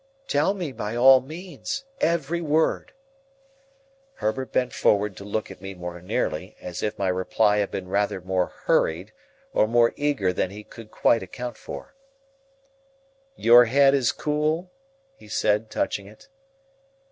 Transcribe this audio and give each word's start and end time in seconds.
"Tell 0.27 0.55
me 0.55 0.71
by 0.71 0.95
all 0.95 1.21
means. 1.21 1.85
Every 1.99 2.41
word." 2.41 2.93
Herbert 4.15 4.51
bent 4.51 4.73
forward 4.73 5.15
to 5.17 5.23
look 5.23 5.51
at 5.51 5.61
me 5.61 5.75
more 5.75 6.01
nearly, 6.01 6.55
as 6.59 6.81
if 6.81 6.97
my 6.97 7.07
reply 7.07 7.57
had 7.57 7.69
been 7.69 7.87
rather 7.87 8.19
more 8.19 8.47
hurried 8.47 9.13
or 9.53 9.67
more 9.67 9.93
eager 9.95 10.33
than 10.33 10.49
he 10.49 10.63
could 10.63 10.89
quite 10.89 11.21
account 11.21 11.55
for. 11.55 11.93
"Your 13.35 13.65
head 13.65 13.93
is 13.93 14.11
cool?" 14.11 14.71
he 15.17 15.27
said, 15.27 15.69
touching 15.69 16.07
it. 16.07 16.29